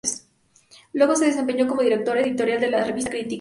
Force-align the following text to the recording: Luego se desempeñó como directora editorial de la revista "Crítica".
Luego 0.93 1.15
se 1.15 1.25
desempeñó 1.25 1.67
como 1.67 1.83
directora 1.83 2.21
editorial 2.21 2.59
de 2.59 2.71
la 2.71 2.83
revista 2.83 3.11
"Crítica". 3.11 3.29